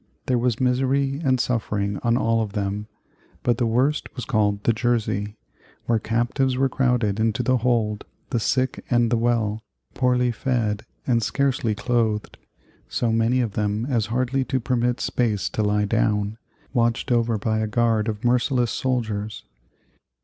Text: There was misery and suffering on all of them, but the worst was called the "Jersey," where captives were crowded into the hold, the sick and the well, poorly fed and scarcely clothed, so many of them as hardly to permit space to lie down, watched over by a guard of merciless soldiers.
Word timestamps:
There 0.25 0.39
was 0.39 0.59
misery 0.59 1.21
and 1.23 1.39
suffering 1.39 1.99
on 2.01 2.17
all 2.17 2.41
of 2.41 2.53
them, 2.53 2.87
but 3.43 3.59
the 3.59 3.67
worst 3.67 4.09
was 4.15 4.25
called 4.25 4.63
the 4.63 4.73
"Jersey," 4.73 5.37
where 5.85 5.99
captives 5.99 6.57
were 6.57 6.69
crowded 6.69 7.19
into 7.19 7.43
the 7.43 7.57
hold, 7.57 8.03
the 8.31 8.39
sick 8.39 8.83
and 8.89 9.11
the 9.11 9.17
well, 9.17 9.61
poorly 9.93 10.31
fed 10.31 10.87
and 11.05 11.21
scarcely 11.21 11.75
clothed, 11.75 12.39
so 12.89 13.11
many 13.11 13.41
of 13.41 13.51
them 13.53 13.85
as 13.85 14.07
hardly 14.07 14.43
to 14.45 14.59
permit 14.59 14.99
space 15.01 15.47
to 15.49 15.61
lie 15.61 15.85
down, 15.85 16.39
watched 16.73 17.11
over 17.11 17.37
by 17.37 17.59
a 17.59 17.67
guard 17.67 18.07
of 18.07 18.25
merciless 18.25 18.71
soldiers. 18.71 19.43